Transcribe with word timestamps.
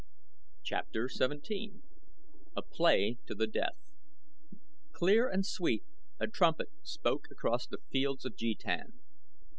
CHAPTER 0.63 1.07
XVII 1.07 1.73
A 2.57 2.61
PLAY 2.63 3.19
TO 3.27 3.35
THE 3.35 3.45
DEATH 3.45 3.91
Clear 4.93 5.29
and 5.29 5.45
sweet 5.45 5.83
a 6.19 6.25
trumpet 6.25 6.71
spoke 6.81 7.25
across 7.29 7.67
The 7.67 7.83
Fields 7.91 8.25
of 8.25 8.35
Jetan. 8.35 8.93